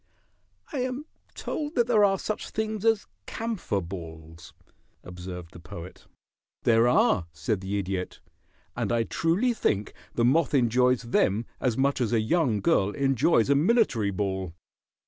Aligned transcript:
"I 0.73 0.79
am 0.79 1.05
told 1.35 1.75
that 1.75 1.85
there 1.85 2.03
are 2.03 2.17
such 2.17 2.49
things 2.49 2.83
as 2.85 3.05
camphor 3.27 3.81
balls," 3.81 4.51
observed 5.03 5.51
the 5.53 5.59
Poet. 5.59 6.07
"There 6.63 6.87
are," 6.87 7.27
said 7.33 7.61
the 7.61 7.77
Idiot. 7.77 8.19
"And 8.75 8.91
I 8.91 9.03
truly 9.03 9.53
think 9.53 9.93
the 10.15 10.25
moth 10.25 10.55
enjoys 10.55 11.03
them 11.03 11.45
as 11.59 11.77
much 11.77 12.01
as 12.01 12.13
a 12.13 12.19
young 12.19 12.61
girl 12.61 12.89
enjoys 12.95 13.51
a 13.51 13.55
military 13.55 14.09
ball. 14.09 14.55